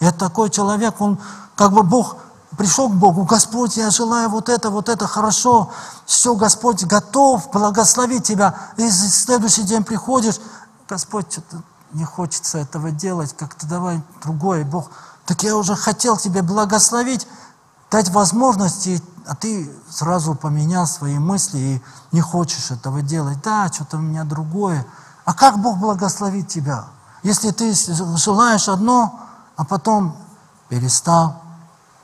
[0.00, 1.18] И такой человек, он
[1.54, 2.16] как бы Бог
[2.56, 5.70] пришел к Богу, Господь, я желаю вот это, вот это, хорошо,
[6.06, 8.58] все, Господь готов благословить тебя.
[8.78, 10.40] И следующий день приходишь,
[10.88, 14.90] Господь, что-то не хочется этого делать, как-то давай другое, Бог.
[15.26, 17.28] Так я уже хотел тебе благословить,
[17.90, 21.82] дать возможности, а ты сразу поменял свои мысли и
[22.12, 23.42] не хочешь этого делать.
[23.42, 24.86] Да, что-то у меня другое.
[25.26, 26.86] А как Бог благословит тебя?
[27.22, 27.74] Если ты
[28.16, 29.20] желаешь одно,
[29.56, 30.16] а потом
[30.68, 31.42] перестал,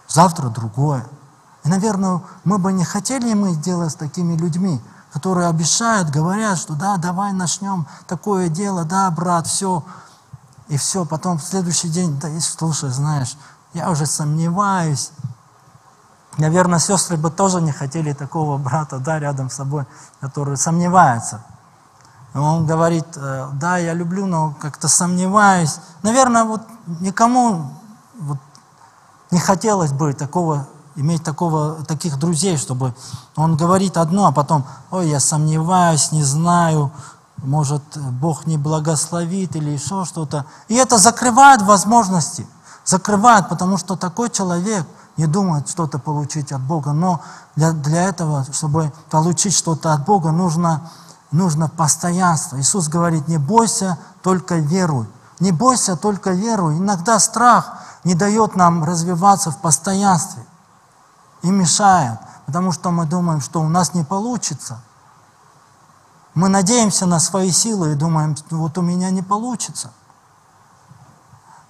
[0.09, 1.07] завтра другое.
[1.64, 4.81] И, наверное, мы бы не хотели мы делать с такими людьми,
[5.12, 9.85] которые обещают, говорят, что да, давай начнем такое дело, да, брат, все.
[10.68, 13.37] И все, потом в следующий день, да, и слушай, знаешь,
[13.74, 15.12] я уже сомневаюсь.
[16.37, 19.87] Наверное, сестры бы тоже не хотели такого брата, да, рядом с собой,
[20.20, 21.42] который сомневается.
[22.35, 25.77] Он говорит, «Э, да, я люблю, но как-то сомневаюсь.
[26.03, 26.62] Наверное, вот
[27.01, 27.70] никому
[28.18, 28.38] вот
[29.31, 30.66] не хотелось бы такого,
[30.97, 32.94] иметь такого, таких друзей, чтобы
[33.37, 36.90] он говорит одно, а потом, ой, я сомневаюсь, не знаю,
[37.38, 40.47] может, Бог не благословит или еще что-то.
[40.68, 42.47] И это закрывает возможности,
[42.85, 46.92] закрывает, потому что такой человек не думает что-то получить от Бога.
[46.92, 47.20] Но
[47.57, 50.90] для, для этого, чтобы получить что-то от Бога, нужно,
[51.35, 52.59] нужно постоянство.
[52.59, 55.07] Иисус говорит, не бойся, только веруй.
[55.40, 56.79] Не бойся, только веруй.
[56.79, 60.44] Иногда страх не дает нам развиваться в постоянстве
[61.42, 64.81] и мешает, потому что мы думаем, что у нас не получится.
[66.35, 69.91] Мы надеемся на свои силы и думаем, вот у меня не получится.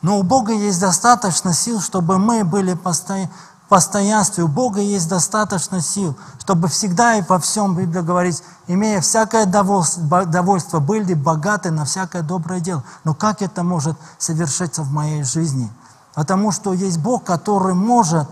[0.02, 4.44] Но у Бога есть достаточно сил, чтобы мы были в постоянстве.
[4.44, 10.80] У Бога есть достаточно сил, чтобы всегда и во всем, Библия говорит, имея всякое довольство,
[10.80, 12.84] были богаты на всякое доброе дело.
[13.04, 15.70] Но как это может совершиться в моей жизни–
[16.14, 18.28] Потому что есть Бог, который может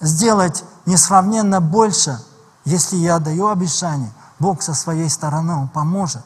[0.00, 2.20] сделать несравненно больше,
[2.64, 4.12] если я даю обещание.
[4.38, 6.22] Бог со своей стороны, Он поможет.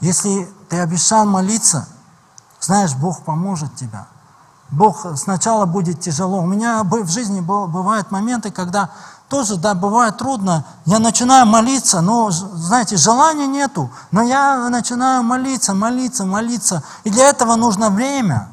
[0.00, 1.88] Если ты обещал молиться,
[2.60, 4.04] знаешь, Бог поможет тебе.
[4.72, 6.38] Бог сначала будет тяжело.
[6.38, 8.90] У меня в жизни бывают моменты, когда
[9.28, 10.64] тоже, да, бывает трудно.
[10.86, 13.90] Я начинаю молиться, но, знаете, желания нету.
[14.10, 16.82] Но я начинаю молиться, молиться, молиться.
[17.04, 18.48] И для этого нужно время.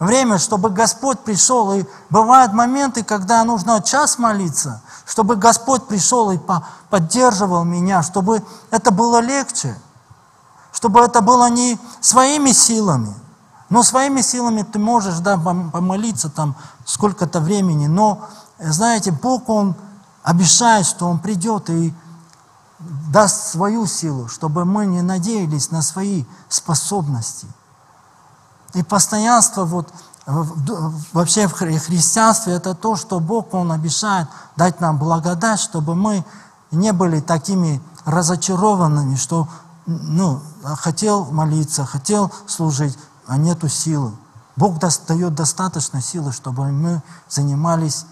[0.00, 1.72] Время, чтобы Господь пришел.
[1.72, 6.38] И бывают моменты, когда нужно час молиться, чтобы Господь пришел и
[6.90, 8.42] поддерживал меня, чтобы
[8.72, 9.76] это было легче.
[10.72, 13.14] Чтобы это было не своими силами,
[13.70, 18.26] но своими силами ты можешь, да, помолиться там сколько-то времени, но,
[18.58, 19.76] знаете, Бог, Он
[20.24, 21.94] обещает, что Он придет и
[23.12, 27.46] даст свою силу, чтобы мы не надеялись на свои способности.
[28.74, 29.92] И постоянство вот
[31.12, 36.24] вообще в христианстве это то, что Бог, Он обещает дать нам благодать, чтобы мы
[36.70, 39.48] не были такими разочарованными, что
[39.86, 42.96] ну, хотел молиться, хотел служить,
[43.30, 44.10] а нету силы.
[44.56, 48.04] Бог дает достаточно силы, чтобы мы занимались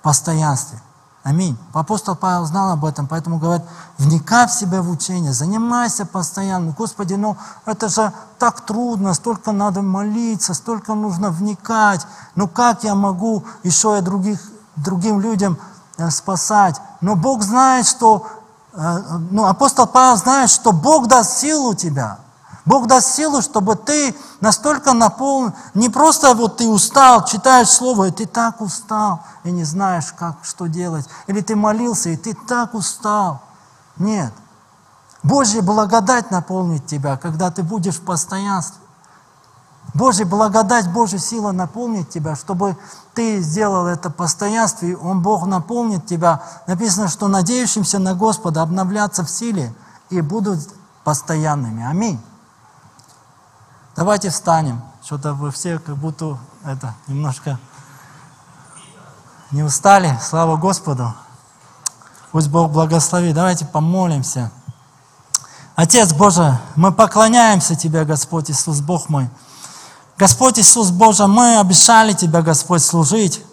[0.00, 0.78] постоянством.
[1.24, 1.58] Аминь.
[1.72, 3.64] Апостол Павел знал об этом, поэтому говорит,
[3.98, 6.70] вникай в себя в учение, занимайся постоянно.
[6.70, 7.36] Господи, ну
[7.66, 12.06] это же так трудно, столько надо молиться, столько нужно вникать.
[12.36, 14.38] Ну как я могу еще и других,
[14.76, 15.58] другим людям
[15.96, 16.80] э, спасать?
[17.00, 18.28] Но Бог знает, что,
[18.72, 18.98] э,
[19.32, 22.18] ну апостол Павел знает, что Бог даст силу тебя–
[22.64, 28.10] Бог даст силу, чтобы ты настолько наполнен, не просто вот ты устал, читаешь Слово, и
[28.10, 31.06] ты так устал, и не знаешь, как, что делать.
[31.26, 33.42] Или ты молился, и ты так устал.
[33.98, 34.32] Нет.
[35.22, 38.80] Божья благодать наполнит тебя, когда ты будешь в постоянстве.
[39.92, 42.76] Божья благодать, Божья сила наполнит тебя, чтобы
[43.14, 46.42] ты сделал это постоянство, и Он, Бог, наполнит тебя.
[46.66, 49.72] Написано, что надеющимся на Господа обновляться в силе
[50.08, 50.60] и будут
[51.04, 51.84] постоянными.
[51.84, 52.20] Аминь.
[53.96, 54.82] Давайте встанем.
[55.04, 57.58] Что-то вы все как будто это немножко
[59.52, 60.18] не устали.
[60.20, 61.14] Слава Господу.
[62.32, 63.36] Пусть Бог благословит.
[63.36, 64.50] Давайте помолимся.
[65.76, 69.28] Отец Божий, мы поклоняемся Тебе, Господь Иисус, Бог мой.
[70.18, 73.44] Господь Иисус Боже, мы обещали Тебя, Господь, служить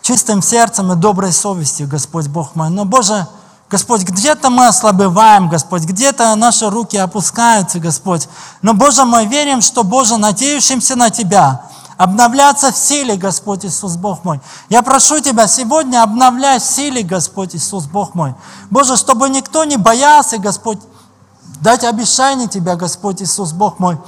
[0.00, 2.70] чистым сердцем и доброй совестью, Господь Бог мой.
[2.70, 3.26] Но, Боже,
[3.68, 8.28] Господь, где-то мы ослабеваем, Господь, где-то наши руки опускаются, Господь.
[8.62, 11.62] Но, Боже, мы верим, что, Боже, надеющимся на Тебя,
[11.96, 14.40] обновляться в силе, Господь Иисус, Бог мой.
[14.68, 18.34] Я прошу Тебя сегодня обновляй в силе, Господь Иисус, Бог мой.
[18.70, 20.78] Боже, чтобы никто не боялся, Господь,
[21.60, 23.98] дать обещание Тебя, Господь Иисус, Бог мой,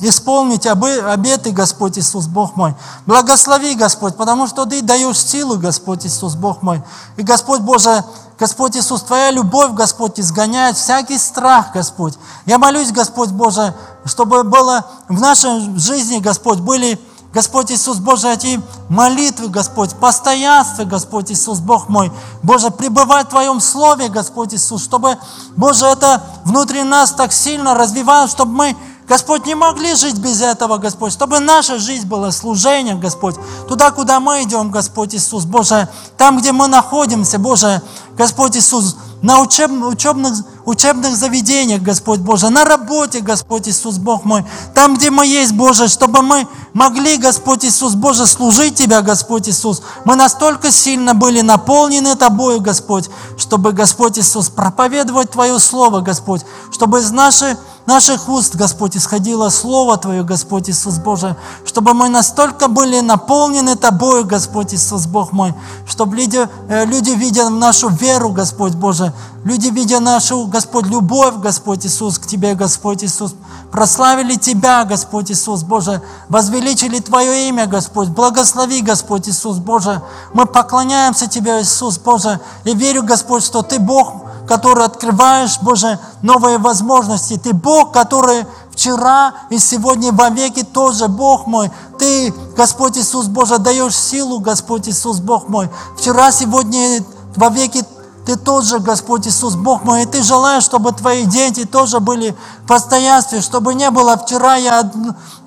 [0.00, 2.74] исполнить обеты, Господь Иисус, Бог мой.
[3.06, 6.82] Благослови, Господь, потому что Ты даешь силу, Господь Иисус, Бог мой.
[7.16, 8.04] И, Господь Боже,
[8.42, 12.14] Господь Иисус, Твоя любовь, Господь, изгоняет всякий страх, Господь.
[12.44, 13.72] Я молюсь, Господь Боже,
[14.04, 17.00] чтобы было в нашей жизни, Господь, были,
[17.32, 22.10] Господь Иисус Боже, эти молитвы, Господь, постоянство, Господь Иисус, Бог мой.
[22.42, 25.16] Боже, пребывать в Твоем Слове, Господь Иисус, чтобы,
[25.54, 28.76] Боже, это внутри нас так сильно развивалось, чтобы мы
[29.12, 33.36] Господь, не могли жить без этого, Господь, чтобы наша жизнь была служением, Господь.
[33.68, 35.86] Туда, куда мы идем, Господь Иисус, Боже,
[36.16, 37.82] там, где мы находимся, Боже,
[38.16, 40.32] Господь Иисус, на учеб, учебных,
[40.64, 45.88] учебных заведениях, Господь Боже, на работе, Господь Иисус, Бог мой, там, где мы есть, Боже,
[45.88, 49.82] чтобы мы могли, Господь Иисус, Боже, служить Тебя, Господь Иисус.
[50.06, 56.40] Мы настолько сильно были наполнены Тобою, Господь, чтобы, Господь Иисус, проповедовать Твое Слово, Господь,
[56.72, 57.56] чтобы из нашей
[57.86, 64.24] наших уст, Господь, исходило Слово Твое, Господь Иисус Боже, чтобы мы настолько были наполнены Тобою,
[64.24, 65.54] Господь Иисус Бог мой,
[65.86, 69.12] чтобы люди, э, люди видя нашу веру, Господь Боже,
[69.44, 73.34] люди видя нашу, Господь, любовь, Господь Иисус, к Тебе, Господь Иисус,
[73.70, 80.02] прославили Тебя, Господь Иисус Боже, возвеличили Твое имя, Господь, благослови, Господь Иисус Боже,
[80.32, 86.58] мы поклоняемся Тебе, Иисус Боже, и верю, Господь, что Ты Бог, который открываешь, Боже, новые
[86.58, 87.40] возможности.
[87.42, 91.70] Ты Бог, который вчера и сегодня во веки тоже Бог мой.
[91.98, 95.70] Ты, Господь Иисус Боже, даешь силу, Господь Иисус Бог мой.
[95.96, 97.04] Вчера, сегодня,
[97.36, 97.84] во веки
[98.24, 102.68] ты тоже, Господь Иисус, Бог мой, и Ты желаешь, чтобы Твои дети тоже были в
[102.68, 104.90] постоянстве, чтобы не было вчера я,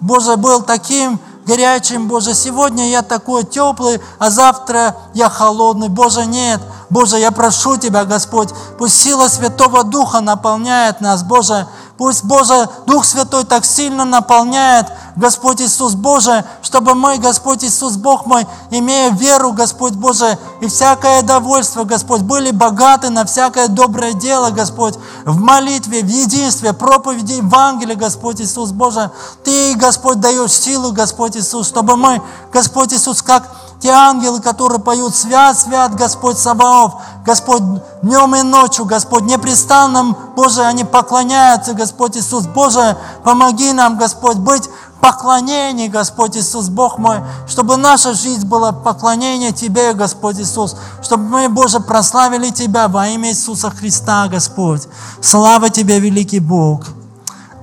[0.02, 5.90] Боже, был таким, горячим, Боже, сегодня я такой теплый, а завтра я холодный.
[5.90, 6.62] Боже, нет.
[6.90, 11.68] Боже, я прошу Тебя, Господь, пусть сила Святого Духа наполняет нас, Боже,
[11.98, 18.26] Пусть, Боже, Дух Святой так сильно наполняет Господь Иисус Боже, чтобы мы, Господь Иисус Бог
[18.26, 24.50] мой, имея веру, Господь Боже, и всякое довольство, Господь, были богаты на всякое доброе дело,
[24.50, 24.96] Господь,
[25.26, 29.10] в молитве, в единстве, проповеди Евангелия, Господь Иисус Боже.
[29.44, 33.44] Ты, Господь, даешь силу, Господь Иисус, чтобы мы, Господь Иисус, как
[33.80, 36.96] те ангелы, которые поют «Свят, свят, Господь Саваоф»,
[37.26, 37.62] Господь,
[38.02, 44.70] днем и ночью, Господь, непрестанно, Боже, они поклоняются, Господь Иисус, Боже, помоги нам, Господь, быть
[45.06, 51.48] поклонении, Господь Иисус, Бог мой, чтобы наша жизнь была поклонение Тебе, Господь Иисус, чтобы мы,
[51.48, 54.88] Боже, прославили Тебя во имя Иисуса Христа, Господь.
[55.22, 56.86] Слава Тебе, великий Бог.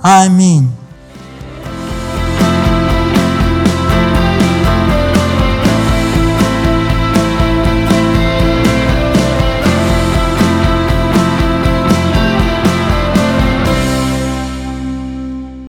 [0.03, 0.70] Аминь.